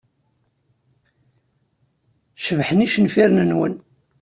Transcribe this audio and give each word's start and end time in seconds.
Cebḥen 2.45 2.83
yicenfiren-nwen. 2.83 3.75